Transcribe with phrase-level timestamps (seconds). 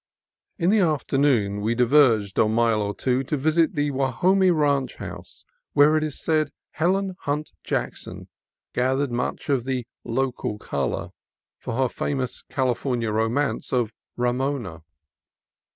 [0.57, 5.45] In the afternoon we diverged a mile or two to visit the Guajome Ranch House,
[5.73, 8.27] where, it is said, Helen Hunt Jackson
[8.73, 11.09] gathered much of the "local color"
[11.59, 14.81] for her famous California romance of "Ramona."